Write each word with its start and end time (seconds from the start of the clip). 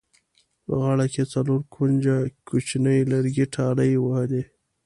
په 0.65 0.73
غاړه 0.81 1.05
کې 1.13 1.21
یې 1.25 1.29
څلور 1.33 1.59
کونجه 1.75 2.15
کوچیني 2.47 2.97
لرګي 3.11 3.45
ټالۍ 3.53 3.91
وهلې. 3.99 4.43